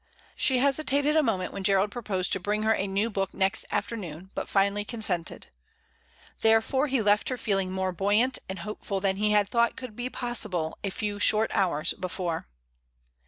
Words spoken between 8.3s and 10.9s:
and hopeful than he had thought could be possible a